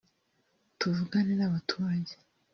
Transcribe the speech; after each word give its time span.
tuvugane 0.79 1.33
n’abaturage 1.37 2.13